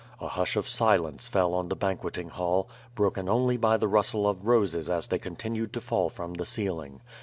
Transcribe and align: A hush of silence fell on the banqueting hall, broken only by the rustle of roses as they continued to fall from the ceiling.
A 0.19 0.29
hush 0.29 0.55
of 0.55 0.67
silence 0.67 1.27
fell 1.27 1.53
on 1.53 1.67
the 1.69 1.75
banqueting 1.75 2.29
hall, 2.29 2.67
broken 2.95 3.29
only 3.29 3.55
by 3.55 3.77
the 3.77 3.87
rustle 3.87 4.27
of 4.27 4.47
roses 4.47 4.89
as 4.89 5.05
they 5.05 5.19
continued 5.19 5.73
to 5.73 5.79
fall 5.79 6.09
from 6.09 6.33
the 6.33 6.45
ceiling. 6.47 7.01